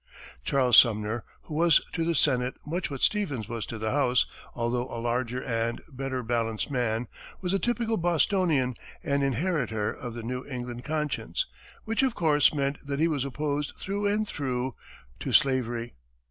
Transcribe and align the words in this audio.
Charles 0.43 0.77
Sumner, 0.79 1.23
who 1.43 1.53
was 1.53 1.79
to 1.93 2.03
the 2.03 2.15
Senate 2.15 2.55
much 2.65 2.89
what 2.89 3.03
Stevens 3.03 3.47
was 3.47 3.67
to 3.67 3.77
the 3.77 3.91
House, 3.91 4.25
although 4.55 4.87
a 4.89 4.97
larger 4.97 5.43
and 5.43 5.79
better 5.87 6.23
balanced 6.23 6.71
man, 6.71 7.07
was 7.39 7.53
a 7.53 7.59
typical 7.59 7.97
Bostonian 7.97 8.73
and 9.03 9.21
inheritor 9.23 9.93
of 9.93 10.15
the 10.15 10.23
New 10.23 10.43
England 10.47 10.85
conscience, 10.85 11.45
which, 11.85 12.01
of 12.01 12.15
course, 12.15 12.51
meant 12.51 12.79
that 12.83 12.99
he 12.99 13.07
was 13.07 13.23
opposed 13.23 13.73
through 13.77 14.07
and 14.07 14.27
through 14.27 14.73
to 15.19 15.31
slavery. 15.31 15.93